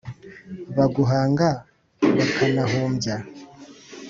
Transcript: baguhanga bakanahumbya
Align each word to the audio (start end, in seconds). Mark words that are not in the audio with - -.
baguhanga 0.77 1.47
bakanahumbya 2.17 3.15